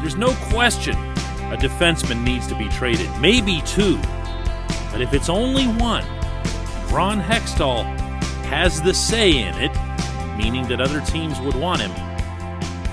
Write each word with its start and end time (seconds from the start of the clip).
There's 0.00 0.16
no 0.16 0.34
question 0.50 0.96
a 1.50 1.56
defenseman 1.56 2.22
needs 2.22 2.46
to 2.46 2.54
be 2.54 2.68
traded, 2.68 3.10
maybe 3.20 3.60
two. 3.66 3.96
But 4.92 5.00
if 5.00 5.12
it's 5.12 5.28
only 5.28 5.66
one, 5.66 6.04
Ron 6.92 7.20
Hextall 7.20 7.84
has 8.44 8.80
the 8.80 8.94
say 8.94 9.30
in 9.36 9.54
it, 9.56 9.72
meaning 10.36 10.66
that 10.68 10.80
other 10.80 11.00
teams 11.00 11.40
would 11.40 11.56
want 11.56 11.80
him. 11.80 11.90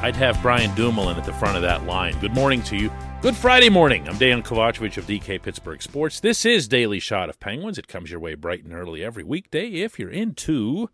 I'd 0.01 0.15
have 0.15 0.41
Brian 0.41 0.73
Dumoulin 0.75 1.17
at 1.17 1.23
the 1.23 1.33
front 1.33 1.55
of 1.55 1.61
that 1.61 1.85
line. 1.85 2.19
Good 2.19 2.33
morning 2.33 2.61
to 2.63 2.75
you. 2.75 2.91
Good 3.21 3.35
Friday 3.35 3.69
morning. 3.69 4.07
I'm 4.07 4.15
Dejan 4.15 4.43
Kovacevic 4.43 4.97
of 4.97 5.05
DK 5.05 5.41
Pittsburgh 5.41 5.81
Sports. 5.81 6.19
This 6.19 6.45
is 6.45 6.67
Daily 6.67 6.99
Shot 6.99 7.29
of 7.29 7.39
Penguins. 7.39 7.77
It 7.77 7.87
comes 7.87 8.11
your 8.11 8.19
way 8.19 8.35
bright 8.35 8.63
and 8.63 8.73
early 8.73 9.03
every 9.03 9.23
weekday 9.23 9.67
if 9.69 9.97
you're 9.97 10.09
into 10.09 10.89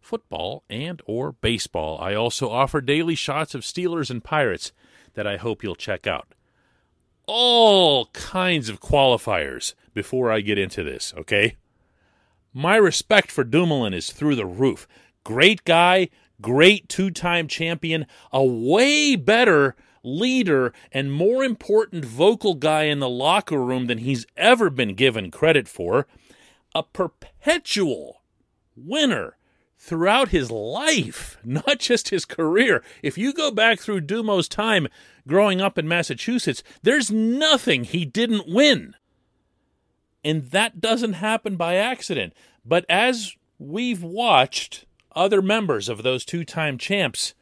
football 0.00 0.64
and 0.68 1.00
or 1.06 1.32
baseball. 1.32 1.98
I 2.00 2.14
also 2.14 2.50
offer 2.50 2.80
daily 2.80 3.14
shots 3.14 3.54
of 3.54 3.62
Steelers 3.62 4.10
and 4.10 4.24
Pirates 4.24 4.72
that 5.14 5.26
I 5.26 5.36
hope 5.36 5.62
you'll 5.62 5.74
check 5.74 6.06
out. 6.06 6.34
All 7.26 8.06
kinds 8.06 8.68
of 8.68 8.80
qualifiers 8.80 9.74
before 9.94 10.30
I 10.30 10.40
get 10.40 10.58
into 10.58 10.82
this, 10.82 11.12
okay? 11.16 11.56
My 12.52 12.76
respect 12.76 13.30
for 13.30 13.44
Dumoulin 13.44 13.94
is 13.94 14.10
through 14.10 14.36
the 14.36 14.46
roof. 14.46 14.88
Great 15.24 15.64
guy, 15.64 16.08
great 16.40 16.88
two-time 16.88 17.48
champion, 17.48 18.06
a 18.32 18.44
way 18.44 19.16
better 19.16 19.76
leader 20.02 20.72
and 20.92 21.12
more 21.12 21.44
important 21.44 22.04
vocal 22.04 22.54
guy 22.54 22.84
in 22.84 23.00
the 23.00 23.08
locker 23.08 23.62
room 23.62 23.86
than 23.86 23.98
he's 23.98 24.26
ever 24.36 24.70
been 24.70 24.94
given 24.94 25.30
credit 25.30 25.68
for, 25.68 26.06
a 26.74 26.82
perpetual 26.82 28.22
winner 28.76 29.37
throughout 29.78 30.30
his 30.30 30.50
life, 30.50 31.38
not 31.44 31.78
just 31.78 32.10
his 32.10 32.24
career. 32.24 32.82
If 33.02 33.16
you 33.16 33.32
go 33.32 33.50
back 33.50 33.78
through 33.78 34.02
Dumo's 34.02 34.48
time 34.48 34.88
growing 35.26 35.60
up 35.60 35.78
in 35.78 35.86
Massachusetts, 35.86 36.62
there's 36.82 37.10
nothing 37.10 37.84
he 37.84 38.04
didn't 38.04 38.48
win. 38.48 38.94
And 40.24 40.50
that 40.50 40.80
doesn't 40.80 41.14
happen 41.14 41.56
by 41.56 41.76
accident. 41.76 42.34
But 42.64 42.84
as 42.88 43.36
we've 43.58 44.02
watched 44.02 44.84
other 45.14 45.40
members 45.40 45.88
of 45.88 46.02
those 46.02 46.24
two 46.24 46.44
time 46.44 46.76
champs 46.76 47.34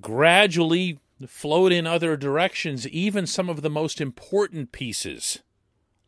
gradually 0.00 0.98
float 1.26 1.72
in 1.72 1.86
other 1.86 2.16
directions, 2.16 2.86
even 2.88 3.26
some 3.26 3.48
of 3.48 3.62
the 3.62 3.70
most 3.70 4.00
important 4.00 4.70
pieces, 4.70 5.40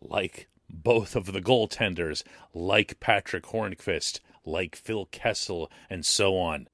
like 0.01 0.49
both 0.69 1.17
of 1.17 1.33
the 1.33 1.41
goaltenders, 1.41 2.23
like 2.55 3.01
Patrick 3.01 3.45
Hornqvist, 3.45 4.21
like 4.45 4.77
Phil 4.77 5.07
Kessel, 5.07 5.71
and 5.89 6.05
so 6.05 6.37
on. 6.39 6.69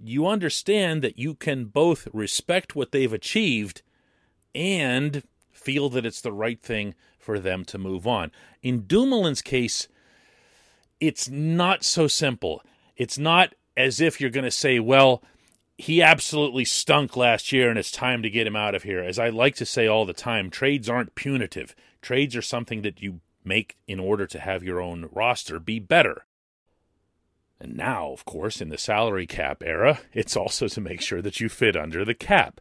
You 0.00 0.26
understand 0.26 1.02
that 1.02 1.18
you 1.18 1.34
can 1.34 1.66
both 1.66 2.08
respect 2.12 2.74
what 2.74 2.92
they've 2.92 3.12
achieved 3.12 3.82
and 4.54 5.22
feel 5.52 5.88
that 5.90 6.04
it's 6.04 6.20
the 6.20 6.32
right 6.32 6.60
thing 6.60 6.94
for 7.18 7.38
them 7.38 7.64
to 7.64 7.78
move 7.78 8.06
on. 8.06 8.30
In 8.62 8.82
Dumoulin's 8.82 9.42
case, 9.42 9.88
it's 11.00 11.28
not 11.28 11.84
so 11.84 12.06
simple. 12.06 12.62
It's 12.96 13.18
not 13.18 13.54
as 13.76 14.00
if 14.00 14.20
you're 14.20 14.30
going 14.30 14.44
to 14.44 14.50
say, 14.50 14.78
well, 14.78 15.22
he 15.76 16.02
absolutely 16.02 16.64
stunk 16.64 17.16
last 17.16 17.50
year 17.50 17.68
and 17.68 17.78
it's 17.78 17.90
time 17.90 18.22
to 18.22 18.30
get 18.30 18.46
him 18.46 18.56
out 18.56 18.74
of 18.74 18.84
here. 18.84 19.02
As 19.02 19.18
I 19.18 19.28
like 19.30 19.56
to 19.56 19.66
say 19.66 19.86
all 19.86 20.04
the 20.04 20.12
time, 20.12 20.50
trades 20.50 20.88
aren't 20.88 21.14
punitive. 21.14 21.74
Trades 22.00 22.36
are 22.36 22.42
something 22.42 22.82
that 22.82 23.02
you 23.02 23.20
make 23.44 23.76
in 23.86 24.00
order 24.00 24.26
to 24.26 24.40
have 24.40 24.62
your 24.62 24.80
own 24.80 25.08
roster 25.12 25.58
be 25.58 25.78
better. 25.78 26.26
And 27.60 27.76
now, 27.76 28.10
of 28.10 28.24
course, 28.24 28.60
in 28.60 28.68
the 28.68 28.78
salary 28.78 29.26
cap 29.26 29.62
era, 29.64 30.00
it's 30.12 30.36
also 30.36 30.68
to 30.68 30.80
make 30.80 31.00
sure 31.00 31.22
that 31.22 31.40
you 31.40 31.48
fit 31.48 31.76
under 31.76 32.04
the 32.04 32.14
cap. 32.14 32.60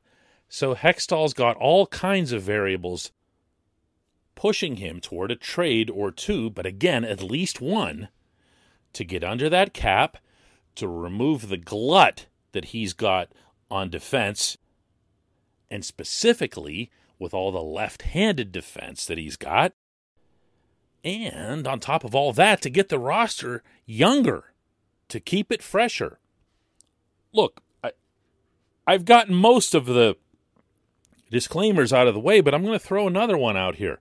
So 0.50 0.76
Hextall's 0.76 1.34
got 1.34 1.58
all 1.58 1.88
kinds 1.88 2.32
of 2.32 2.44
variables 2.44 3.12
pushing 4.36 4.78
him 4.78 5.00
toward 5.00 5.32
a 5.32 5.36
trade 5.36 5.90
or 5.90 6.12
two, 6.12 6.50
but 6.50 6.66
again, 6.66 7.04
at 7.04 7.22
least 7.22 7.62
one, 7.62 8.10
to 8.94 9.04
get 9.04 9.24
under 9.24 9.50
that 9.50 9.74
cap, 9.74 10.18
to 10.76 10.88
remove 10.88 11.50
the 11.50 11.58
glut 11.58 12.28
that 12.52 12.66
he's 12.66 12.94
got 12.94 13.32
on 13.70 13.90
defense, 13.90 14.58
and 15.70 15.84
specifically 15.84 16.92
with 17.20 17.34
all 17.34 17.52
the 17.52 17.62
left 17.62 18.04
handed 18.04 18.52
defense 18.52 19.06
that 19.06 19.18
he's 19.18 19.36
got. 19.38 19.74
And 21.04 21.68
on 21.68 21.80
top 21.80 22.04
of 22.04 22.16
all 22.16 22.32
that, 22.34 22.62
to 22.62 22.70
get 22.70 22.90
the 22.90 23.00
roster 23.00 23.62
younger, 23.86 24.54
to 25.10 25.20
keep 25.20 25.52
it 25.52 25.62
fresher. 25.62 26.20
Look, 27.34 27.62
I, 27.84 27.92
I've 28.88 29.06
gotten 29.06 29.36
most 29.36 29.76
of 29.76 29.86
the 29.86 30.16
disclaimers 31.30 31.92
out 31.92 32.08
of 32.08 32.14
the 32.14 32.20
way, 32.20 32.42
but 32.42 32.54
I'm 32.54 32.64
going 32.64 32.78
to 32.78 32.86
throw 32.86 33.08
another 33.08 33.38
one 33.38 33.58
out 33.58 33.76
here. 33.76 34.00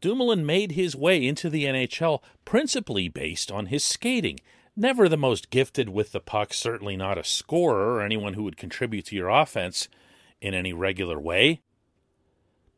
Dumoulin 0.00 0.44
made 0.44 0.72
his 0.72 0.94
way 0.94 1.24
into 1.24 1.50
the 1.50 1.64
NHL 1.64 2.22
principally 2.44 3.08
based 3.08 3.50
on 3.50 3.66
his 3.66 3.82
skating. 3.82 4.40
Never 4.76 5.08
the 5.08 5.16
most 5.16 5.50
gifted 5.50 5.88
with 5.88 6.12
the 6.12 6.20
puck, 6.20 6.54
certainly 6.54 6.96
not 6.96 7.18
a 7.18 7.24
scorer 7.24 7.94
or 7.94 8.02
anyone 8.02 8.34
who 8.34 8.44
would 8.44 8.56
contribute 8.56 9.06
to 9.06 9.16
your 9.16 9.28
offense 9.28 9.88
in 10.40 10.54
any 10.54 10.72
regular 10.72 11.18
way. 11.18 11.62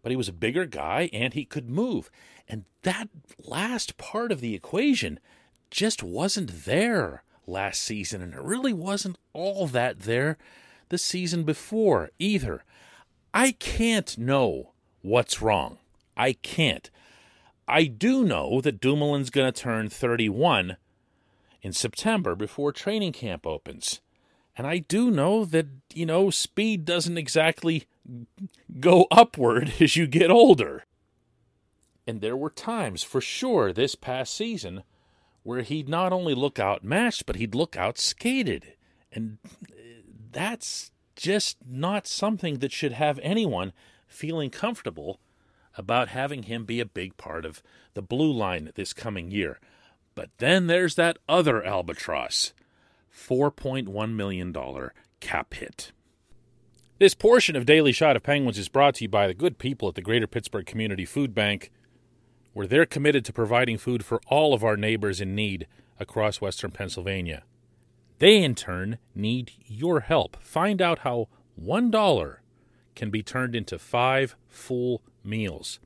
But 0.02 0.10
he 0.10 0.16
was 0.16 0.28
a 0.28 0.32
bigger 0.32 0.64
guy 0.64 1.10
and 1.12 1.34
he 1.34 1.44
could 1.44 1.68
move. 1.68 2.10
And 2.50 2.64
that 2.82 3.08
last 3.38 3.96
part 3.96 4.32
of 4.32 4.40
the 4.40 4.56
equation 4.56 5.20
just 5.70 6.02
wasn't 6.02 6.64
there 6.64 7.22
last 7.46 7.80
season, 7.80 8.20
and 8.20 8.34
it 8.34 8.42
really 8.42 8.72
wasn't 8.72 9.18
all 9.32 9.68
that 9.68 10.00
there 10.00 10.36
the 10.88 10.98
season 10.98 11.44
before 11.44 12.10
either. 12.18 12.64
I 13.32 13.52
can't 13.52 14.18
know 14.18 14.72
what's 15.00 15.40
wrong. 15.40 15.78
I 16.16 16.32
can't. 16.32 16.90
I 17.68 17.84
do 17.84 18.24
know 18.24 18.60
that 18.60 18.80
Dumoulin's 18.80 19.30
going 19.30 19.52
to 19.52 19.62
turn 19.62 19.88
31 19.88 20.76
in 21.62 21.72
September 21.72 22.34
before 22.34 22.72
training 22.72 23.12
camp 23.12 23.46
opens. 23.46 24.00
And 24.56 24.66
I 24.66 24.78
do 24.78 25.12
know 25.12 25.44
that, 25.44 25.68
you 25.94 26.04
know, 26.04 26.30
speed 26.30 26.84
doesn't 26.84 27.16
exactly 27.16 27.86
go 28.80 29.06
upward 29.12 29.74
as 29.80 29.94
you 29.94 30.08
get 30.08 30.32
older. 30.32 30.84
And 32.10 32.20
there 32.20 32.36
were 32.36 32.50
times, 32.50 33.04
for 33.04 33.20
sure, 33.20 33.72
this 33.72 33.94
past 33.94 34.34
season 34.34 34.82
where 35.44 35.62
he'd 35.62 35.88
not 35.88 36.12
only 36.12 36.34
look 36.34 36.58
outmatched, 36.58 37.24
but 37.24 37.36
he'd 37.36 37.54
look 37.54 37.74
outskated. 37.74 38.64
And 39.12 39.38
uh, 39.46 39.74
that's 40.32 40.90
just 41.14 41.58
not 41.64 42.08
something 42.08 42.58
that 42.58 42.72
should 42.72 42.90
have 42.90 43.20
anyone 43.22 43.72
feeling 44.08 44.50
comfortable 44.50 45.20
about 45.76 46.08
having 46.08 46.42
him 46.42 46.64
be 46.64 46.80
a 46.80 46.84
big 46.84 47.16
part 47.16 47.44
of 47.44 47.62
the 47.94 48.02
blue 48.02 48.32
line 48.32 48.72
this 48.74 48.92
coming 48.92 49.30
year. 49.30 49.60
But 50.16 50.30
then 50.38 50.66
there's 50.66 50.96
that 50.96 51.16
other 51.28 51.64
albatross 51.64 52.52
$4.1 53.14 54.14
million 54.16 54.52
cap 55.20 55.54
hit. 55.54 55.92
This 56.98 57.14
portion 57.14 57.54
of 57.54 57.66
Daily 57.66 57.92
Shot 57.92 58.16
of 58.16 58.24
Penguins 58.24 58.58
is 58.58 58.68
brought 58.68 58.96
to 58.96 59.04
you 59.04 59.08
by 59.08 59.28
the 59.28 59.32
good 59.32 59.58
people 59.58 59.88
at 59.88 59.94
the 59.94 60.02
Greater 60.02 60.26
Pittsburgh 60.26 60.66
Community 60.66 61.04
Food 61.04 61.36
Bank, 61.36 61.70
where 62.52 62.66
they're 62.66 62.86
committed 62.86 63.24
to 63.24 63.32
providing 63.32 63.78
food 63.78 64.04
for 64.04 64.20
all 64.26 64.52
of 64.52 64.64
our 64.64 64.76
neighbors 64.76 65.20
in 65.20 65.32
need 65.34 65.66
across 65.98 66.40
western 66.40 66.70
Pennsylvania. 66.70 67.42
They, 68.18 68.42
in 68.42 68.54
turn, 68.54 68.98
need 69.14 69.52
your 69.64 70.00
help. 70.00 70.36
Find 70.42 70.82
out 70.82 70.98
how 71.00 71.28
$1 71.60 72.36
can 72.94 73.10
be 73.10 73.22
turned 73.22 73.56
into 73.56 73.78
five 73.78 74.36
full 74.48 75.02
meals 75.24 75.80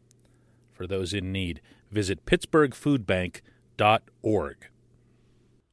for 0.72 0.86
those 0.86 1.14
in 1.14 1.32
need. 1.32 1.60
Visit 1.90 2.24
pittsburghfoodbank.org. 2.26 4.56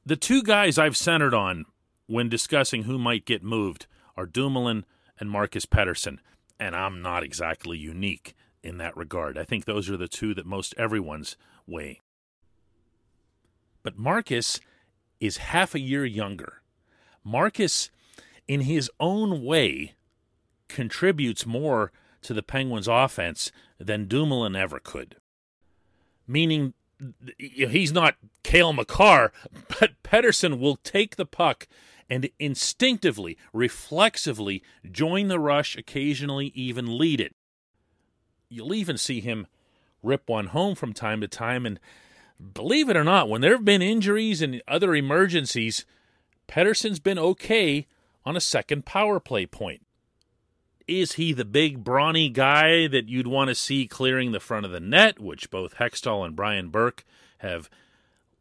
The 0.06 0.16
two 0.16 0.44
guys 0.44 0.78
I've 0.78 0.98
centered 0.98 1.34
on 1.34 1.66
when 2.08 2.30
discussing 2.30 2.84
who 2.84 3.00
might 3.00 3.26
get 3.26 3.44
moved 3.44 3.88
are 4.18 4.26
Dumoulin 4.26 4.86
and 5.20 5.32
Marcus 5.32 5.66
Pettersson, 5.66 6.18
and 6.60 6.76
I'm 6.76 7.02
not 7.02 7.24
exactly 7.24 7.78
unique 7.78 8.36
in 8.64 8.78
that 8.78 8.96
regard. 8.96 9.38
I 9.38 9.44
think 9.44 9.66
those 9.66 9.90
are 9.90 9.98
the 9.98 10.08
two 10.08 10.34
that 10.34 10.46
most 10.46 10.74
everyone's 10.78 11.36
weighing. 11.68 11.98
But 13.84 13.98
Marcus 13.98 14.60
is 15.20 15.38
half 15.38 15.74
a 15.74 15.80
year 15.80 16.06
younger. 16.06 16.62
Marcus, 17.24 17.90
in 18.48 18.62
his 18.62 18.90
own 19.00 19.44
way, 19.44 19.94
contributes 20.68 21.46
more 21.46 21.92
to 22.22 22.34
the 22.34 22.44
Penguins' 22.44 22.88
offense 22.88 23.52
than 23.80 24.08
Dumoulin 24.08 24.56
ever 24.56 24.80
could. 24.80 25.16
Meaning, 26.28 26.74
he's 27.38 27.92
not 27.92 28.16
Cale 28.44 28.74
Makar, 28.74 29.32
but 29.80 30.02
Pettersson 30.04 30.60
will 30.60 30.78
take 30.78 31.16
the 31.16 31.26
puck 31.26 31.68
and 32.10 32.30
instinctively, 32.40 33.38
reflexively 33.54 34.62
join 34.92 35.28
the 35.28 35.40
rush, 35.40 35.76
occasionally 35.78 36.48
even 36.54 36.98
lead 36.98 37.20
it. 37.22 37.36
You'll 38.52 38.74
even 38.74 38.98
see 38.98 39.22
him 39.22 39.48
rip 40.04 40.28
one 40.28 40.48
home 40.48 40.76
from 40.76 40.94
time 40.94 41.22
to 41.22 41.28
time. 41.28 41.66
And 41.66 41.80
believe 42.54 42.90
it 42.90 42.98
or 42.98 43.04
not, 43.04 43.30
when 43.30 43.42
there 43.42 43.54
have 43.54 43.66
been 43.66 43.82
injuries 43.82 44.42
and 44.42 44.62
other 44.68 44.94
emergencies, 44.94 45.86
Pettersson's 46.48 47.00
been 47.00 47.18
okay 47.18 47.88
on 48.26 48.36
a 48.36 48.42
second 48.42 48.86
power 48.86 49.20
play 49.20 49.46
point. 49.46 49.86
Is 50.88 51.14
he 51.14 51.32
the 51.32 51.46
big 51.46 51.84
brawny 51.86 52.28
guy 52.28 52.88
that 52.88 53.08
you'd 53.08 53.28
want 53.28 53.48
to 53.48 53.56
see 53.56 53.88
clearing 53.88 54.34
the 54.34 54.42
front 54.42 54.66
of 54.66 54.72
the 54.74 54.82
net, 54.82 55.20
which 55.20 55.50
both 55.50 55.76
Hextall 55.76 56.26
and 56.26 56.36
Brian 56.36 56.70
Burke 56.70 57.06
have 57.38 57.70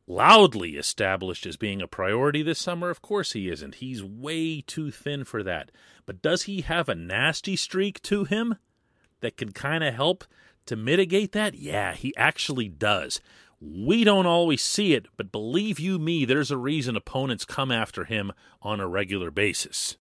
loudly 0.09 0.71
established 0.71 1.47
as 1.47 1.57
being 1.57 1.81
a 1.81 1.87
priority 1.87 2.43
this 2.43 2.59
summer? 2.59 2.91
Of 2.91 3.03
course 3.03 3.33
he 3.33 3.49
isn't. 3.49 3.77
He's 3.77 4.03
way 4.03 4.63
too 4.63 4.91
thin 4.91 5.23
for 5.23 5.45
that. 5.45 5.71
But 6.05 6.21
does 6.21 6.43
he 6.43 6.63
have 6.63 6.89
a 6.89 6.97
nasty 6.97 7.55
streak 7.55 8.03
to 8.03 8.25
him 8.25 8.57
that 9.21 9.37
can 9.37 9.53
kind 9.53 9.85
of 9.85 9.95
help 9.95 10.25
to 10.67 10.77
mitigate 10.77 11.33
that? 11.33 11.55
Yeah, 11.55 11.95
he 11.95 12.15
actually 12.17 12.69
does. 12.69 13.21
We 13.61 14.05
don't 14.05 14.27
always 14.27 14.63
see 14.63 14.95
it, 14.95 15.07
but 15.17 15.33
believe 15.33 15.79
you 15.79 15.99
me, 15.99 16.25
there's 16.25 16.51
a 16.51 16.57
reason 16.57 16.97
opponents 16.97 17.45
come 17.45 17.71
after 17.71 18.05
him 18.05 18.33
on 18.63 18.81
a 18.81 18.89
regular 18.89 19.31
basis. 19.31 19.99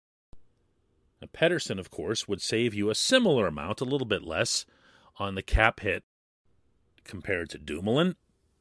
Now, 1.21 1.27
Pettersson, 1.33 1.80
of 1.80 1.92
course, 1.92 2.27
would 2.27 2.42
save 2.42 2.74
you 2.74 2.89
a 2.89 2.95
similar 2.95 3.48
amount, 3.48 3.80
a 3.80 3.86
little 3.86 4.07
bit 4.07 4.24
less, 4.24 4.65
on 5.18 5.36
the 5.36 5.44
cap 5.44 5.81
hit 5.81 6.04
compared 7.04 7.50
to 7.51 7.57
Dumoulin. 7.57 8.15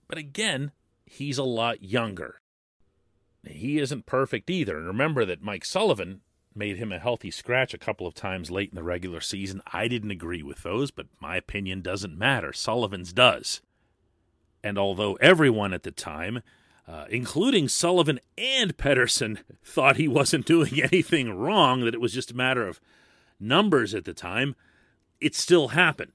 But 0.09 0.19
again, 0.19 0.73
he's 1.07 1.39
a 1.39 1.45
lot 1.45 1.83
younger. 1.83 2.41
He 3.49 3.79
isn't 3.79 4.07
perfect 4.07 4.51
either. 4.51 4.77
And 4.77 4.87
remember 4.87 5.25
that 5.25 5.43
Mike 5.43 5.65
Sullivan 5.65 6.21
made 6.57 6.77
him 6.77 6.93
a 6.93 6.99
healthy 6.99 7.31
scratch 7.31 7.75
a 7.75 7.79
couple 7.79 8.07
of 8.07 8.15
times 8.15 8.51
late 8.51 8.71
in 8.71 8.77
the 8.77 8.83
regular 8.83 9.21
season. 9.21 9.63
I 9.73 9.89
didn't 9.89 10.11
agree 10.11 10.43
with 10.43 10.63
those, 10.63 10.91
but 10.91 11.07
my 11.21 11.37
opinion 11.37 11.83
doesn't 11.83 12.17
matter. 12.19 12.53
Sullivan's 12.53 13.13
does. 13.13 13.61
And 14.63 14.79
although 14.79 15.15
everyone 15.15 15.73
at 15.73 15.83
the 15.83 15.91
time, 15.91 16.43
uh, 16.87 17.07
including 17.11 17.69
Sullivan 17.69 18.21
and 18.37 18.77
Pettersson, 18.77 19.39
thought 19.65 19.97
he 19.97 20.09
wasn't 20.09 20.47
doing 20.47 20.81
anything 20.83 21.37
wrong, 21.37 21.85
that 21.85 21.95
it 21.95 22.01
was 22.01 22.13
just 22.13 22.31
a 22.31 22.37
matter 22.37 22.67
of 22.67 22.81
numbers 23.41 23.95
at 23.95 24.05
the 24.05 24.15
time, 24.15 24.55
it 25.21 25.35
still 25.35 25.69
happened. 25.69 26.13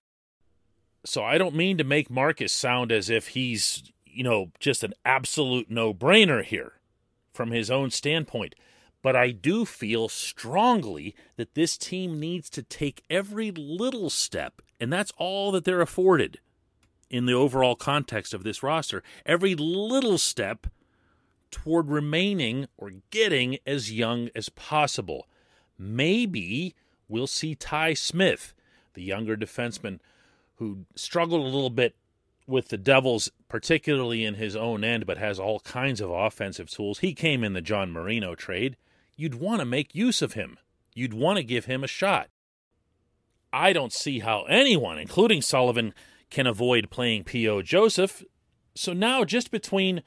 So 1.05 1.23
I 1.23 1.37
don't 1.37 1.55
mean 1.55 1.77
to 1.77 1.83
make 1.83 2.09
Marcus 2.09 2.51
sound 2.51 2.91
as 2.91 3.09
if 3.09 3.29
he's, 3.29 3.91
you 4.05 4.23
know, 4.23 4.51
just 4.59 4.83
an 4.83 4.93
absolute 5.05 5.69
no 5.69 5.93
brainer 5.93 6.43
here 6.43 6.73
from 7.33 7.51
his 7.51 7.71
own 7.71 7.91
standpoint. 7.91 8.55
But 9.01 9.15
I 9.15 9.31
do 9.31 9.63
feel 9.63 10.09
strongly 10.09 11.15
that 11.35 11.55
this 11.55 11.77
team 11.77 12.19
needs 12.19 12.49
to 12.51 12.63
take 12.63 13.03
every 13.09 13.51
little 13.51 14.09
step, 14.09 14.61
and 14.79 14.91
that's 14.91 15.13
all 15.17 15.51
that 15.51 15.63
they're 15.63 15.81
afforded 15.81 16.39
in 17.09 17.25
the 17.25 17.33
overall 17.33 17.75
context 17.75 18.33
of 18.33 18.43
this 18.43 18.61
roster. 18.61 19.03
Every 19.25 19.55
little 19.55 20.17
step 20.17 20.67
toward 21.51 21.89
remaining 21.89 22.67
or 22.77 22.91
getting 23.11 23.57
as 23.65 23.91
young 23.91 24.29
as 24.35 24.49
possible. 24.49 25.27
Maybe 25.77 26.75
we'll 27.07 27.27
see 27.27 27.55
Ty 27.55 27.93
Smith, 27.93 28.53
the 28.93 29.03
younger 29.03 29.37
defenseman 29.37 29.99
who 30.55 30.85
struggled 30.95 31.41
a 31.41 31.49
little 31.49 31.69
bit 31.69 31.95
with 32.47 32.69
the 32.69 32.77
Devils, 32.77 33.29
particularly 33.47 34.23
in 34.23 34.35
his 34.35 34.55
own 34.55 34.83
end, 34.83 35.05
but 35.05 35.17
has 35.17 35.39
all 35.39 35.59
kinds 35.59 36.01
of 36.01 36.09
offensive 36.09 36.69
tools. 36.69 36.99
He 36.99 37.13
came 37.13 37.43
in 37.43 37.53
the 37.53 37.61
John 37.61 37.91
Marino 37.91 38.35
trade. 38.35 38.75
You'd 39.17 39.35
want 39.35 39.59
to 39.59 39.65
make 39.65 39.95
use 39.95 40.21
of 40.21 40.33
him. 40.33 40.57
You'd 40.93 41.13
want 41.13 41.37
to 41.37 41.43
give 41.43 41.65
him 41.65 41.83
a 41.83 41.87
shot. 41.87 42.29
I 43.51 43.73
don't 43.73 43.91
see 43.91 44.19
how 44.19 44.43
anyone, 44.43 44.99
including 44.99 45.41
Sullivan, 45.41 45.93
can 46.29 46.45
avoid 46.45 46.89
playing 46.89 47.23
P.O. 47.23 47.63
Joseph. 47.63 48.23
So 48.75 48.93
now, 48.93 49.23
just 49.25 49.49
between 49.49 50.03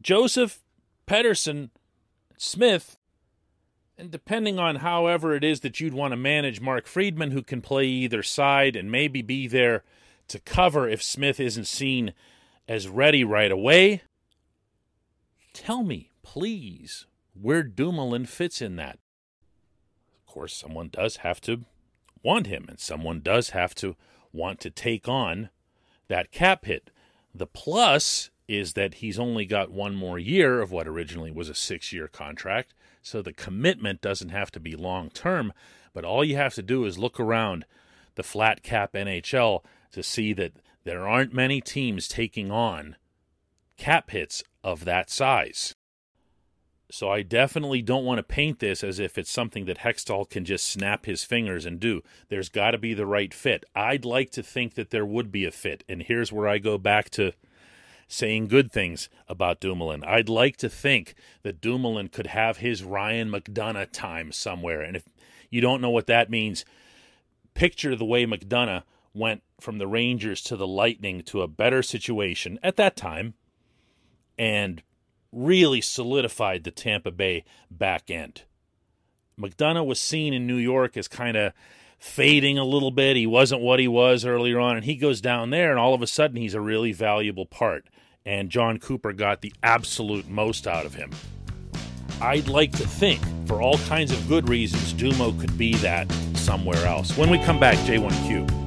Joseph, 0.00 0.62
Pettersson, 1.06 1.70
Smith, 2.38 2.96
and 3.98 4.10
depending 4.10 4.58
on 4.58 4.76
however 4.76 5.34
it 5.34 5.44
is 5.44 5.60
that 5.60 5.80
you'd 5.80 5.94
want 5.94 6.12
to 6.12 6.16
manage 6.16 6.60
Mark 6.60 6.86
Friedman, 6.86 7.30
who 7.30 7.42
can 7.42 7.60
play 7.60 7.86
either 7.86 8.22
side 8.22 8.76
and 8.76 8.90
maybe 8.90 9.22
be 9.22 9.46
there 9.46 9.84
to 10.28 10.38
cover 10.38 10.88
if 10.88 11.02
Smith 11.02 11.38
isn't 11.38 11.66
seen 11.66 12.12
as 12.68 12.88
ready 12.88 13.24
right 13.24 13.50
away, 13.50 14.02
tell 15.52 15.82
me, 15.82 16.10
please, 16.22 17.06
where 17.40 17.62
Dumoulin 17.62 18.26
fits 18.26 18.62
in 18.62 18.76
that. 18.76 18.98
Of 20.26 20.32
course, 20.32 20.54
someone 20.54 20.88
does 20.88 21.18
have 21.18 21.40
to 21.42 21.64
want 22.22 22.46
him, 22.46 22.66
and 22.68 22.78
someone 22.78 23.20
does 23.20 23.50
have 23.50 23.74
to 23.76 23.96
want 24.32 24.60
to 24.60 24.70
take 24.70 25.08
on 25.08 25.50
that 26.08 26.30
cap 26.30 26.64
hit. 26.64 26.90
The 27.34 27.46
plus 27.46 28.30
is 28.48 28.74
that 28.74 28.94
he's 28.94 29.18
only 29.18 29.44
got 29.44 29.70
one 29.70 29.94
more 29.94 30.18
year 30.18 30.60
of 30.60 30.70
what 30.70 30.86
originally 30.86 31.30
was 31.30 31.48
a 31.48 31.54
six 31.54 31.92
year 31.92 32.08
contract, 32.08 32.74
so 33.02 33.22
the 33.22 33.32
commitment 33.32 34.00
doesn't 34.00 34.30
have 34.30 34.50
to 34.52 34.60
be 34.60 34.76
long 34.76 35.10
term. 35.10 35.52
But 35.92 36.04
all 36.04 36.24
you 36.24 36.36
have 36.36 36.54
to 36.54 36.62
do 36.62 36.84
is 36.84 36.98
look 36.98 37.18
around 37.18 37.64
the 38.14 38.22
flat 38.22 38.62
cap 38.62 38.92
NHL 38.92 39.64
to 39.92 40.02
see 40.02 40.32
that 40.34 40.52
there 40.84 41.06
aren't 41.06 41.32
many 41.32 41.60
teams 41.60 42.08
taking 42.08 42.50
on 42.50 42.96
cap 43.76 44.10
hits 44.10 44.42
of 44.62 44.84
that 44.84 45.10
size. 45.10 45.74
So 46.90 47.10
I 47.10 47.22
definitely 47.22 47.82
don't 47.82 48.04
want 48.04 48.18
to 48.18 48.22
paint 48.22 48.60
this 48.60 48.84
as 48.84 49.00
if 49.00 49.18
it's 49.18 49.30
something 49.30 49.64
that 49.64 49.78
Hextall 49.78 50.30
can 50.30 50.44
just 50.44 50.66
snap 50.66 51.06
his 51.06 51.24
fingers 51.24 51.66
and 51.66 51.80
do. 51.80 52.02
There's 52.28 52.48
got 52.48 52.72
to 52.72 52.78
be 52.78 52.94
the 52.94 53.06
right 53.06 53.34
fit. 53.34 53.64
I'd 53.74 54.04
like 54.04 54.30
to 54.32 54.42
think 54.42 54.74
that 54.74 54.90
there 54.90 55.04
would 55.04 55.32
be 55.32 55.44
a 55.44 55.50
fit. 55.50 55.82
And 55.88 56.02
here's 56.02 56.32
where 56.32 56.46
I 56.46 56.58
go 56.58 56.78
back 56.78 57.10
to 57.10 57.32
saying 58.06 58.46
good 58.46 58.70
things 58.70 59.08
about 59.28 59.58
Dumoulin. 59.58 60.04
I'd 60.04 60.28
like 60.28 60.56
to 60.58 60.68
think 60.68 61.14
that 61.42 61.60
Dumoulin 61.60 62.08
could 62.08 62.28
have 62.28 62.58
his 62.58 62.84
Ryan 62.84 63.30
McDonagh 63.30 63.90
time 63.90 64.30
somewhere. 64.30 64.80
And 64.80 64.96
if 64.96 65.04
you 65.50 65.60
don't 65.60 65.80
know 65.80 65.90
what 65.90 66.06
that 66.06 66.30
means, 66.30 66.64
picture 67.54 67.96
the 67.96 68.04
way 68.04 68.24
McDonagh 68.26 68.84
went 69.12 69.42
from 69.60 69.78
the 69.78 69.88
Rangers 69.88 70.40
to 70.42 70.56
the 70.56 70.68
Lightning 70.68 71.22
to 71.22 71.42
a 71.42 71.48
better 71.48 71.82
situation 71.82 72.60
at 72.62 72.76
that 72.76 72.96
time 72.96 73.34
and 74.38 74.82
really 75.32 75.80
solidified 75.80 76.64
the 76.64 76.70
Tampa 76.70 77.10
Bay 77.10 77.44
back 77.70 78.10
end. 78.10 78.42
McDonagh 79.38 79.86
was 79.86 80.00
seen 80.00 80.32
in 80.32 80.46
New 80.46 80.56
York 80.56 80.96
as 80.96 81.08
kind 81.08 81.36
of 81.36 81.52
fading 81.98 82.58
a 82.58 82.64
little 82.64 82.90
bit. 82.90 83.16
He 83.16 83.26
wasn't 83.26 83.60
what 83.60 83.80
he 83.80 83.88
was 83.88 84.24
earlier 84.24 84.58
on, 84.58 84.76
and 84.76 84.84
he 84.84 84.96
goes 84.96 85.20
down 85.20 85.50
there, 85.50 85.70
and 85.70 85.78
all 85.78 85.94
of 85.94 86.02
a 86.02 86.06
sudden 86.06 86.36
he's 86.36 86.54
a 86.54 86.60
really 86.60 86.92
valuable 86.92 87.46
part. 87.46 87.86
And 88.24 88.50
Jon 88.50 88.78
Cooper 88.78 89.12
got 89.12 89.40
the 89.40 89.52
absolute 89.62 90.28
most 90.28 90.66
out 90.66 90.86
of 90.86 90.94
him. 90.94 91.10
I'd 92.20 92.48
like 92.48 92.72
to 92.72 92.86
think, 92.86 93.20
for 93.46 93.60
all 93.60 93.78
kinds 93.78 94.10
of 94.10 94.26
good 94.26 94.48
reasons, 94.48 94.94
Dumo 94.94 95.38
could 95.38 95.56
be 95.58 95.74
that 95.76 96.10
somewhere 96.34 96.84
else. 96.86 97.16
When 97.16 97.30
we 97.30 97.38
come 97.38 97.60
back, 97.60 97.76
J1Q. 97.78 98.65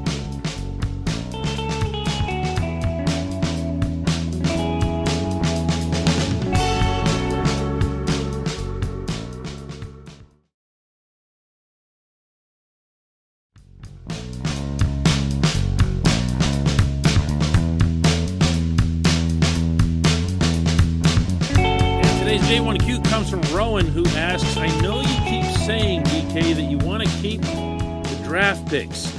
J1Q 22.49 23.07
comes 23.07 23.29
from 23.29 23.43
Rowan, 23.53 23.85
who 23.85 24.03
asks 24.07 24.57
I 24.57 24.65
know 24.81 25.01
you 25.01 25.19
keep 25.29 25.45
saying, 25.67 26.01
DK, 26.05 26.55
that 26.55 26.63
you 26.63 26.79
want 26.79 27.03
to 27.03 27.17
keep 27.19 27.41
the 27.41 28.21
draft 28.23 28.67
picks 28.67 29.13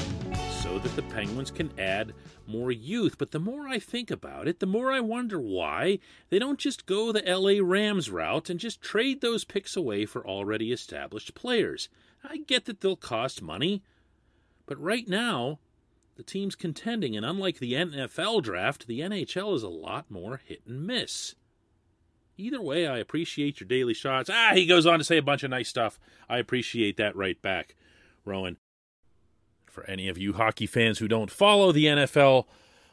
so 0.60 0.80
that 0.80 0.96
the 0.96 1.02
Penguins 1.02 1.52
can 1.52 1.70
add 1.78 2.12
more 2.48 2.72
youth. 2.72 3.18
But 3.18 3.30
the 3.30 3.38
more 3.38 3.68
I 3.68 3.78
think 3.78 4.10
about 4.10 4.48
it, 4.48 4.58
the 4.58 4.66
more 4.66 4.90
I 4.90 4.98
wonder 4.98 5.38
why 5.38 6.00
they 6.30 6.40
don't 6.40 6.58
just 6.58 6.86
go 6.86 7.12
the 7.12 7.22
LA 7.22 7.64
Rams 7.64 8.10
route 8.10 8.50
and 8.50 8.58
just 8.58 8.82
trade 8.82 9.20
those 9.20 9.44
picks 9.44 9.76
away 9.76 10.06
for 10.06 10.26
already 10.26 10.72
established 10.72 11.36
players. 11.36 11.88
I 12.24 12.38
get 12.38 12.64
that 12.64 12.80
they'll 12.80 12.96
cost 12.96 13.40
money, 13.40 13.84
but 14.66 14.76
right 14.82 15.06
now, 15.06 15.60
the 16.16 16.24
team's 16.24 16.56
contending, 16.56 17.16
and 17.16 17.24
unlike 17.24 17.60
the 17.60 17.74
NFL 17.74 18.42
draft, 18.42 18.88
the 18.88 18.98
NHL 18.98 19.54
is 19.54 19.62
a 19.62 19.68
lot 19.68 20.10
more 20.10 20.40
hit 20.44 20.62
and 20.66 20.84
miss. 20.84 21.36
Either 22.40 22.60
way, 22.60 22.86
I 22.86 22.96
appreciate 22.96 23.60
your 23.60 23.68
daily 23.68 23.92
shots. 23.92 24.30
Ah, 24.32 24.52
he 24.54 24.64
goes 24.64 24.86
on 24.86 24.98
to 24.98 25.04
say 25.04 25.18
a 25.18 25.22
bunch 25.22 25.42
of 25.42 25.50
nice 25.50 25.68
stuff. 25.68 26.00
I 26.26 26.38
appreciate 26.38 26.96
that 26.96 27.14
right 27.14 27.40
back, 27.40 27.76
Rowan. 28.24 28.56
For 29.66 29.84
any 29.84 30.08
of 30.08 30.16
you 30.16 30.32
hockey 30.32 30.66
fans 30.66 30.98
who 30.98 31.06
don't 31.06 31.30
follow 31.30 31.70
the 31.70 31.84
NFL, 31.84 32.46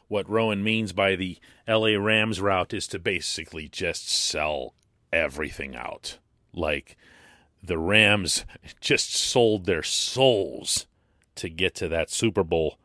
what 0.06 0.28
Rowan 0.28 0.62
means 0.62 0.92
by 0.92 1.16
the 1.16 1.38
LA 1.66 1.98
Rams 1.98 2.42
route 2.42 2.74
is 2.74 2.86
to 2.88 2.98
basically 2.98 3.68
just 3.68 4.08
sell 4.10 4.74
everything 5.12 5.74
out. 5.74 6.18
Like 6.52 6.98
the 7.62 7.78
Rams 7.78 8.44
just 8.80 9.14
sold 9.14 9.64
their 9.64 9.82
souls 9.82 10.86
to 11.36 11.48
get 11.48 11.74
to 11.76 11.88
that 11.88 12.10
Super 12.10 12.44
Bowl 12.44 12.78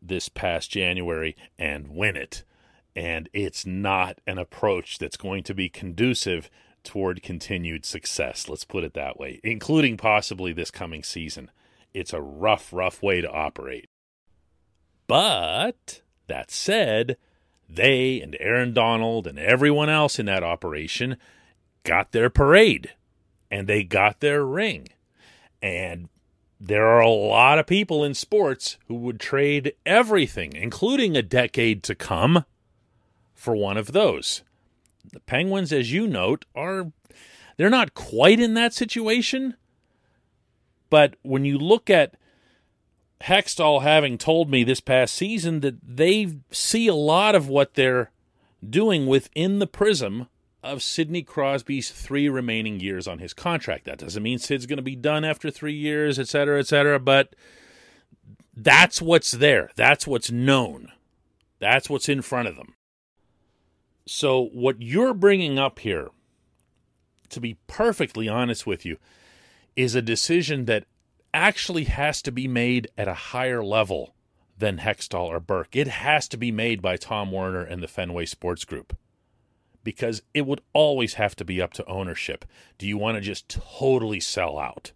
this 0.00 0.28
past 0.28 0.70
January 0.70 1.36
and 1.58 1.88
win 1.88 2.16
it 2.16 2.44
and 2.94 3.28
it's 3.32 3.64
not 3.64 4.20
an 4.26 4.38
approach 4.38 4.98
that's 4.98 5.16
going 5.16 5.42
to 5.44 5.54
be 5.54 5.68
conducive 5.68 6.50
toward 6.84 7.22
continued 7.22 7.84
success. 7.84 8.48
Let's 8.48 8.64
put 8.64 8.84
it 8.84 8.94
that 8.94 9.18
way, 9.18 9.40
including 9.42 9.96
possibly 9.96 10.52
this 10.52 10.70
coming 10.70 11.02
season. 11.02 11.50
It's 11.94 12.12
a 12.12 12.20
rough, 12.20 12.72
rough 12.72 13.02
way 13.02 13.20
to 13.20 13.30
operate. 13.30 13.88
But 15.06 16.02
that 16.26 16.50
said, 16.50 17.16
they 17.68 18.20
and 18.20 18.36
Aaron 18.40 18.72
Donald 18.72 19.26
and 19.26 19.38
everyone 19.38 19.88
else 19.88 20.18
in 20.18 20.26
that 20.26 20.42
operation 20.42 21.16
got 21.84 22.12
their 22.12 22.30
parade 22.30 22.94
and 23.50 23.66
they 23.66 23.84
got 23.84 24.20
their 24.20 24.44
ring. 24.44 24.88
And 25.60 26.08
there 26.58 26.86
are 26.86 27.00
a 27.00 27.08
lot 27.08 27.58
of 27.58 27.66
people 27.66 28.04
in 28.04 28.14
sports 28.14 28.78
who 28.86 28.94
would 28.94 29.20
trade 29.20 29.74
everything, 29.84 30.54
including 30.54 31.16
a 31.16 31.22
decade 31.22 31.82
to 31.84 31.94
come, 31.94 32.44
for 33.42 33.56
one 33.56 33.76
of 33.76 33.92
those. 33.92 34.42
The 35.12 35.20
Penguins, 35.20 35.72
as 35.72 35.92
you 35.92 36.06
note, 36.06 36.44
are 36.54 36.92
they're 37.56 37.68
not 37.68 37.92
quite 37.92 38.38
in 38.38 38.54
that 38.54 38.72
situation. 38.72 39.56
But 40.88 41.16
when 41.22 41.44
you 41.44 41.58
look 41.58 41.90
at 41.90 42.14
Hextall 43.22 43.82
having 43.82 44.16
told 44.16 44.48
me 44.48 44.62
this 44.62 44.80
past 44.80 45.14
season 45.14 45.60
that 45.60 45.76
they 45.82 46.36
see 46.50 46.86
a 46.86 46.94
lot 46.94 47.34
of 47.34 47.48
what 47.48 47.74
they're 47.74 48.10
doing 48.68 49.06
within 49.06 49.58
the 49.58 49.66
prism 49.66 50.28
of 50.62 50.82
Sidney 50.82 51.22
Crosby's 51.22 51.90
three 51.90 52.28
remaining 52.28 52.78
years 52.78 53.08
on 53.08 53.18
his 53.18 53.34
contract. 53.34 53.86
That 53.86 53.98
doesn't 53.98 54.22
mean 54.22 54.38
Sid's 54.38 54.66
going 54.66 54.76
to 54.76 54.82
be 54.82 54.94
done 54.94 55.24
after 55.24 55.50
three 55.50 55.74
years, 55.74 56.18
et 56.18 56.28
cetera, 56.28 56.60
et 56.60 56.68
cetera, 56.68 57.00
but 57.00 57.34
that's 58.56 59.02
what's 59.02 59.32
there. 59.32 59.70
That's 59.74 60.06
what's 60.06 60.30
known. 60.30 60.92
That's 61.58 61.90
what's 61.90 62.08
in 62.08 62.22
front 62.22 62.46
of 62.48 62.56
them. 62.56 62.74
So, 64.06 64.46
what 64.52 64.82
you're 64.82 65.14
bringing 65.14 65.58
up 65.58 65.78
here, 65.78 66.08
to 67.28 67.40
be 67.40 67.58
perfectly 67.66 68.28
honest 68.28 68.66
with 68.66 68.84
you, 68.84 68.98
is 69.76 69.94
a 69.94 70.02
decision 70.02 70.64
that 70.66 70.84
actually 71.32 71.84
has 71.84 72.20
to 72.22 72.32
be 72.32 72.48
made 72.48 72.88
at 72.98 73.08
a 73.08 73.14
higher 73.14 73.64
level 73.64 74.14
than 74.58 74.78
Hextall 74.78 75.26
or 75.26 75.40
Burke. 75.40 75.74
It 75.74 75.88
has 75.88 76.28
to 76.28 76.36
be 76.36 76.52
made 76.52 76.82
by 76.82 76.96
Tom 76.96 77.32
Werner 77.32 77.62
and 77.62 77.82
the 77.82 77.88
Fenway 77.88 78.26
Sports 78.26 78.64
Group 78.64 78.96
because 79.84 80.22
it 80.34 80.46
would 80.46 80.60
always 80.72 81.14
have 81.14 81.34
to 81.36 81.44
be 81.44 81.60
up 81.60 81.72
to 81.74 81.86
ownership. 81.86 82.44
Do 82.78 82.86
you 82.86 82.96
want 82.96 83.16
to 83.16 83.20
just 83.20 83.48
totally 83.48 84.20
sell 84.20 84.58
out? 84.58 84.92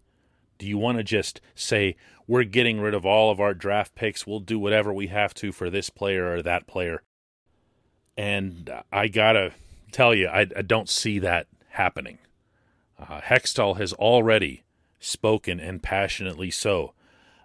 Do 0.57 0.65
you 0.65 0.77
want 0.77 0.97
to 0.97 1.03
just 1.03 1.41
say, 1.55 1.95
we're 2.25 2.43
getting 2.43 2.79
rid 2.79 2.93
of 2.93 3.05
all 3.05 3.29
of 3.29 3.39
our 3.39 3.53
draft 3.53 3.95
picks, 3.95 4.25
we'll 4.25 4.39
do 4.39 4.57
whatever 4.57 4.93
we 4.93 5.07
have 5.07 5.33
to 5.35 5.51
for 5.51 5.69
this 5.69 5.89
player 5.89 6.31
or 6.31 6.41
that 6.41 6.67
player? 6.67 7.03
And 8.17 8.71
I 8.91 9.07
got 9.07 9.33
to 9.33 9.51
tell 9.91 10.15
you, 10.15 10.27
I, 10.27 10.41
I, 10.41 10.63
don't 10.63 10.89
see 10.89 11.19
that 11.19 11.47
happening. 11.69 12.17
Uh, 12.99 13.21
Hextall 13.21 13.77
has 13.77 13.93
already 13.93 14.63
spoken, 14.99 15.59
and 15.59 15.83
passionately 15.83 16.49
so, 16.49 16.93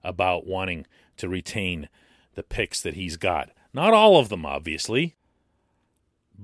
about 0.02 0.46
wanting 0.46 0.86
to 1.18 1.28
retain 1.28 1.90
the 2.34 2.42
picks 2.42 2.80
that 2.80 2.94
he's 2.94 3.18
got. 3.18 3.50
Not 3.74 3.92
all 3.92 4.16
of 4.16 4.30
them, 4.30 4.46
obviously 4.46 5.14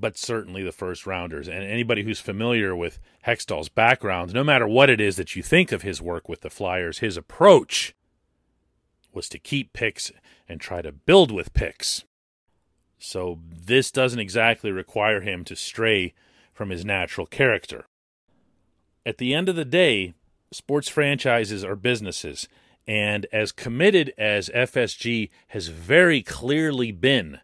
but 0.01 0.17
certainly 0.17 0.63
the 0.63 0.73
first 0.73 1.07
rounders. 1.07 1.49
And 1.49 1.65
anybody 1.65 2.03
who's 2.03 2.21
familiar 2.21 2.75
with 2.75 2.99
Hextall's 3.27 3.69
background, 3.69 4.33
no 4.33 4.45
matter 4.45 4.67
what 4.67 4.91
it 4.91 5.01
is 5.01 5.17
that 5.17 5.35
you 5.35 5.43
think 5.43 5.73
of 5.73 5.83
his 5.83 6.01
work 6.01 6.29
with 6.29 6.43
the 6.43 6.51
Flyers, 6.51 6.99
his 6.99 7.17
approach 7.17 7.95
was 9.13 9.29
to 9.31 9.39
keep 9.39 9.73
picks 9.73 10.13
and 10.49 10.61
try 10.61 10.83
to 10.83 10.93
build 10.93 11.31
with 11.31 11.53
picks. 11.53 12.05
So 12.99 13.39
this 13.51 13.91
doesn't 13.91 14.19
exactly 14.19 14.71
require 14.71 15.21
him 15.21 15.45
to 15.45 15.57
stray 15.57 16.15
from 16.53 16.71
his 16.71 16.85
natural 16.85 17.27
character. 17.27 17.87
At 19.07 19.19
the 19.19 19.35
end 19.35 19.49
of 19.49 19.57
the 19.57 19.65
day, 19.65 20.15
sports 20.51 20.89
franchises 20.89 21.65
are 21.65 21.77
businesses, 21.77 22.49
and 22.87 23.27
as 23.33 23.53
committed 23.53 24.13
as 24.19 24.49
FSG 24.51 25.31
has 25.49 25.69
very 25.69 26.23
clearly 26.23 26.91
been 26.91 27.41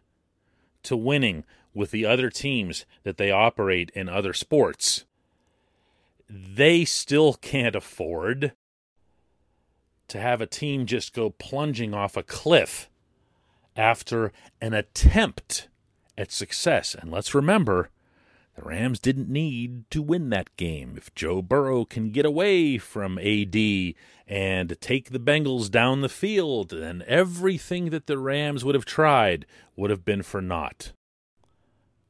to 0.83 0.97
winning 0.97 1.43
with 1.73 1.91
the 1.91 2.05
other 2.05 2.29
teams 2.29 2.85
that 3.03 3.17
they 3.17 3.31
operate 3.31 3.91
in 3.95 4.09
other 4.09 4.33
sports, 4.33 5.05
they 6.29 6.83
still 6.85 7.33
can't 7.33 7.75
afford 7.75 8.53
to 10.07 10.19
have 10.19 10.41
a 10.41 10.47
team 10.47 10.85
just 10.85 11.13
go 11.13 11.29
plunging 11.29 11.93
off 11.93 12.17
a 12.17 12.23
cliff 12.23 12.89
after 13.75 14.31
an 14.61 14.73
attempt 14.73 15.67
at 16.17 16.31
success. 16.31 16.95
And 16.95 17.11
let's 17.11 17.35
remember, 17.35 17.89
the 18.55 18.63
Rams 18.63 18.99
didn't 18.99 19.29
need 19.29 19.89
to 19.91 20.01
win 20.01 20.29
that 20.29 20.55
game. 20.55 20.95
If 20.97 21.13
Joe 21.13 21.41
Burrow 21.41 21.85
can 21.85 22.11
get 22.11 22.25
away 22.25 22.77
from 22.77 23.19
AD 23.19 23.55
and 24.27 24.79
take 24.79 25.09
the 25.09 25.19
Bengals 25.19 25.69
down 25.69 26.01
the 26.01 26.09
field, 26.09 26.69
then 26.69 27.03
everything 27.07 27.89
that 27.89 28.07
the 28.07 28.17
Rams 28.17 28.63
would 28.63 28.75
have 28.75 28.85
tried 28.85 29.45
would 29.75 29.89
have 29.89 30.05
been 30.05 30.23
for 30.23 30.41
naught 30.41 30.93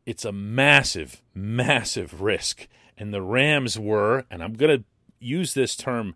it's 0.05 0.25
a 0.25 0.31
massive, 0.31 1.21
massive 1.33 2.21
risk. 2.21 2.67
And 2.97 3.13
the 3.13 3.21
Rams 3.21 3.77
were, 3.77 4.25
and 4.29 4.43
I'm 4.43 4.53
going 4.53 4.79
to 4.79 4.85
use 5.19 5.53
this 5.53 5.75
term 5.75 6.15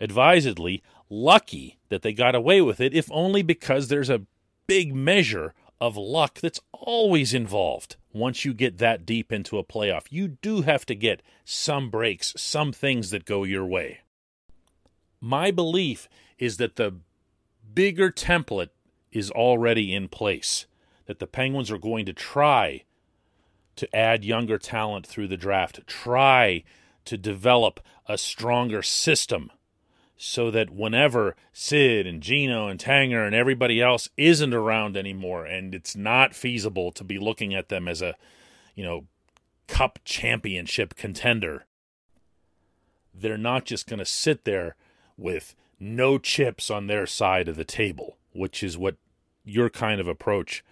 advisedly, 0.00 0.82
lucky 1.08 1.78
that 1.88 2.02
they 2.02 2.12
got 2.12 2.34
away 2.34 2.60
with 2.60 2.80
it, 2.80 2.94
if 2.94 3.10
only 3.10 3.42
because 3.42 3.88
there's 3.88 4.10
a 4.10 4.22
big 4.68 4.94
measure 4.94 5.54
of 5.80 5.96
luck 5.96 6.38
that's 6.40 6.60
always 6.72 7.34
involved 7.34 7.96
once 8.12 8.44
you 8.44 8.54
get 8.54 8.78
that 8.78 9.04
deep 9.04 9.32
into 9.32 9.58
a 9.58 9.64
playoff. 9.64 10.06
You 10.10 10.28
do 10.28 10.62
have 10.62 10.86
to 10.86 10.94
get 10.94 11.22
some 11.44 11.90
breaks, 11.90 12.34
some 12.36 12.72
things 12.72 13.10
that 13.10 13.24
go 13.24 13.42
your 13.42 13.64
way. 13.64 14.00
My 15.20 15.50
belief 15.50 16.08
is 16.38 16.58
that 16.58 16.76
the 16.76 16.96
bigger 17.74 18.10
template 18.10 18.70
is 19.10 19.30
already 19.30 19.94
in 19.94 20.08
place, 20.08 20.66
that 21.06 21.18
the 21.18 21.26
Penguins 21.26 21.70
are 21.70 21.78
going 21.78 22.06
to 22.06 22.12
try 22.12 22.84
to 23.76 23.96
add 23.96 24.24
younger 24.24 24.58
talent 24.58 25.06
through 25.06 25.28
the 25.28 25.36
draft. 25.36 25.86
Try 25.86 26.64
to 27.06 27.16
develop 27.16 27.80
a 28.06 28.18
stronger 28.18 28.82
system 28.82 29.50
so 30.18 30.50
that 30.50 30.70
whenever 30.70 31.34
Sid 31.52 32.06
and 32.06 32.22
Gino 32.22 32.68
and 32.68 32.78
Tanger 32.78 33.24
and 33.24 33.34
everybody 33.34 33.80
else 33.80 34.08
isn't 34.16 34.52
around 34.52 34.96
anymore 34.96 35.46
and 35.46 35.74
it's 35.74 35.96
not 35.96 36.34
feasible 36.34 36.92
to 36.92 37.04
be 37.04 37.18
looking 37.18 37.54
at 37.54 37.68
them 37.68 37.88
as 37.88 38.02
a, 38.02 38.14
you 38.74 38.84
know, 38.84 39.06
cup 39.66 39.98
championship 40.04 40.94
contender, 40.94 41.64
they're 43.14 43.38
not 43.38 43.64
just 43.64 43.86
going 43.86 43.98
to 43.98 44.04
sit 44.04 44.44
there 44.44 44.76
with 45.16 45.54
no 45.80 46.18
chips 46.18 46.70
on 46.70 46.86
their 46.86 47.06
side 47.06 47.48
of 47.48 47.56
the 47.56 47.64
table, 47.64 48.18
which 48.32 48.62
is 48.62 48.76
what 48.76 48.96
your 49.44 49.70
kind 49.70 50.00
of 50.00 50.08
approach 50.08 50.62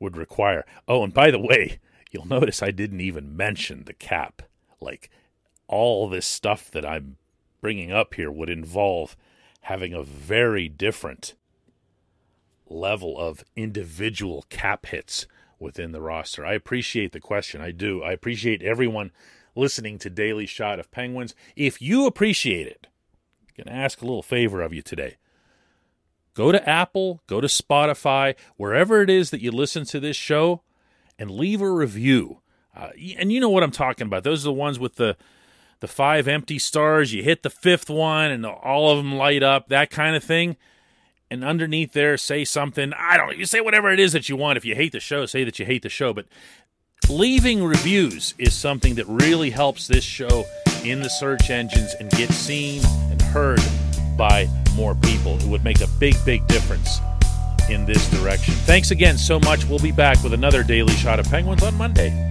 would 0.00 0.16
require. 0.16 0.64
Oh, 0.88 1.04
and 1.04 1.14
by 1.14 1.30
the 1.30 1.38
way, 1.38 1.78
You'll 2.14 2.28
notice 2.28 2.62
I 2.62 2.70
didn't 2.70 3.00
even 3.00 3.36
mention 3.36 3.84
the 3.84 3.92
cap. 3.92 4.42
Like 4.80 5.10
all 5.66 6.08
this 6.08 6.24
stuff 6.24 6.70
that 6.70 6.86
I'm 6.86 7.16
bringing 7.64 7.90
up 7.90 8.12
here 8.12 8.30
would 8.30 8.50
involve 8.50 9.16
having 9.62 9.94
a 9.94 10.02
very 10.02 10.68
different 10.68 11.32
level 12.68 13.18
of 13.18 13.42
individual 13.56 14.44
cap 14.50 14.84
hits 14.84 15.26
within 15.58 15.90
the 15.92 16.00
roster. 16.02 16.44
I 16.44 16.52
appreciate 16.52 17.12
the 17.12 17.20
question. 17.20 17.62
I 17.62 17.70
do. 17.70 18.02
I 18.02 18.12
appreciate 18.12 18.60
everyone 18.60 19.12
listening 19.54 19.98
to 20.00 20.10
Daily 20.10 20.44
Shot 20.44 20.78
of 20.78 20.90
Penguins. 20.90 21.34
If 21.56 21.80
you 21.80 22.04
appreciate 22.04 22.66
it, 22.66 22.86
I'm 23.48 23.64
going 23.64 23.74
to 23.74 23.82
ask 23.82 24.02
a 24.02 24.04
little 24.04 24.22
favor 24.22 24.60
of 24.60 24.74
you 24.74 24.82
today. 24.82 25.16
Go 26.34 26.52
to 26.52 26.68
Apple, 26.68 27.22
go 27.26 27.40
to 27.40 27.46
Spotify, 27.46 28.34
wherever 28.58 29.00
it 29.00 29.08
is 29.08 29.30
that 29.30 29.40
you 29.40 29.50
listen 29.50 29.86
to 29.86 30.00
this 30.00 30.16
show, 30.16 30.60
and 31.18 31.30
leave 31.30 31.62
a 31.62 31.70
review. 31.70 32.40
Uh, 32.76 32.90
and 33.16 33.32
you 33.32 33.40
know 33.40 33.48
what 33.48 33.62
I'm 33.62 33.70
talking 33.70 34.06
about. 34.06 34.22
Those 34.22 34.44
are 34.44 34.50
the 34.50 34.52
ones 34.52 34.78
with 34.78 34.96
the 34.96 35.16
the 35.80 35.88
five 35.88 36.28
empty 36.28 36.58
stars. 36.58 37.12
You 37.12 37.22
hit 37.22 37.42
the 37.42 37.50
fifth 37.50 37.90
one, 37.90 38.30
and 38.30 38.44
all 38.46 38.90
of 38.90 38.98
them 38.98 39.14
light 39.14 39.42
up. 39.42 39.68
That 39.68 39.90
kind 39.90 40.16
of 40.16 40.24
thing. 40.24 40.56
And 41.30 41.44
underneath 41.44 41.92
there, 41.92 42.16
say 42.16 42.44
something. 42.44 42.92
I 42.96 43.16
don't. 43.16 43.28
know. 43.28 43.32
You 43.32 43.46
say 43.46 43.60
whatever 43.60 43.90
it 43.90 43.98
is 43.98 44.12
that 44.12 44.28
you 44.28 44.36
want. 44.36 44.56
If 44.56 44.64
you 44.64 44.74
hate 44.74 44.92
the 44.92 45.00
show, 45.00 45.26
say 45.26 45.42
that 45.44 45.58
you 45.58 45.66
hate 45.66 45.82
the 45.82 45.88
show. 45.88 46.12
But 46.12 46.26
leaving 47.08 47.64
reviews 47.64 48.34
is 48.38 48.54
something 48.54 48.94
that 48.96 49.06
really 49.06 49.50
helps 49.50 49.88
this 49.88 50.04
show 50.04 50.44
in 50.84 51.02
the 51.02 51.08
search 51.08 51.50
engines 51.50 51.94
and 51.94 52.10
get 52.10 52.30
seen 52.30 52.82
and 53.10 53.20
heard 53.20 53.60
by 54.16 54.48
more 54.76 54.94
people. 54.94 55.36
It 55.38 55.46
would 55.46 55.64
make 55.64 55.80
a 55.80 55.88
big, 55.98 56.14
big 56.24 56.46
difference 56.46 57.00
in 57.68 57.86
this 57.86 58.08
direction. 58.10 58.54
Thanks 58.54 58.90
again 58.90 59.16
so 59.18 59.40
much. 59.40 59.64
We'll 59.64 59.78
be 59.78 59.92
back 59.92 60.22
with 60.22 60.34
another 60.34 60.62
Daily 60.62 60.94
Shot 60.94 61.18
of 61.18 61.26
Penguins 61.26 61.62
on 61.62 61.74
Monday. 61.76 62.30